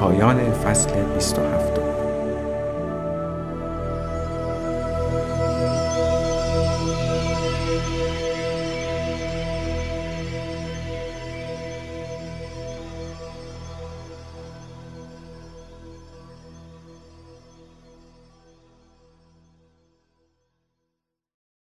پایان 0.00 0.52
فصل 0.52 1.14
27 1.14 1.75